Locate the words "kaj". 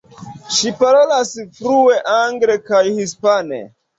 2.71-2.83